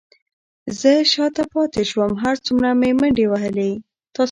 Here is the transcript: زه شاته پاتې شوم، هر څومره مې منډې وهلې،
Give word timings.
زه 0.79 0.91
شاته 1.13 1.43
پاتې 1.53 1.81
شوم، 1.89 2.11
هر 2.23 2.35
څومره 2.45 2.69
مې 2.79 2.91
منډې 2.99 3.25
وهلې، 3.29 3.71